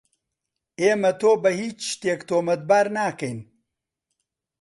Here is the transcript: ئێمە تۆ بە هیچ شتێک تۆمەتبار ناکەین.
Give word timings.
ئێمە 0.81 1.11
تۆ 1.19 1.31
بە 1.43 1.51
هیچ 1.61 1.79
شتێک 1.91 2.21
تۆمەتبار 2.29 2.85
ناکەین. 2.97 3.39